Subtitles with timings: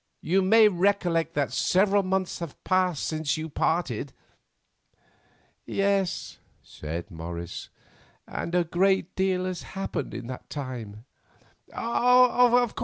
[0.23, 4.13] You may recollect that several months have passed since you parted."
[5.67, 7.69] "Yes," said Morris,
[8.27, 11.05] "and a great deal has happened in that time."